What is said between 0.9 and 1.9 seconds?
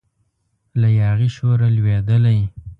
یاغي شوره